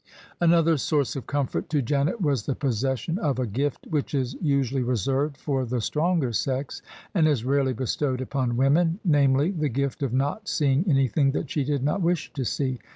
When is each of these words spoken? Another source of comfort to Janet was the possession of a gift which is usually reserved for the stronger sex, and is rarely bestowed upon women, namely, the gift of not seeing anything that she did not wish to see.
Another 0.39 0.77
source 0.77 1.15
of 1.15 1.27
comfort 1.27 1.69
to 1.69 1.79
Janet 1.79 2.19
was 2.19 2.47
the 2.47 2.55
possession 2.55 3.19
of 3.19 3.37
a 3.37 3.45
gift 3.45 3.85
which 3.91 4.15
is 4.15 4.35
usually 4.41 4.81
reserved 4.81 5.37
for 5.37 5.63
the 5.63 5.79
stronger 5.79 6.33
sex, 6.33 6.81
and 7.13 7.27
is 7.27 7.45
rarely 7.45 7.73
bestowed 7.73 8.19
upon 8.19 8.57
women, 8.57 8.97
namely, 9.05 9.51
the 9.51 9.69
gift 9.69 10.01
of 10.01 10.11
not 10.11 10.47
seeing 10.47 10.89
anything 10.89 11.33
that 11.33 11.51
she 11.51 11.63
did 11.63 11.83
not 11.83 12.01
wish 12.01 12.33
to 12.33 12.43
see. 12.43 12.79